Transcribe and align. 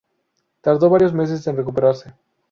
Tardó 0.61 0.89
varios 0.89 1.13
meses 1.13 1.45
en 1.45 1.57
recuperarse. 1.57 2.15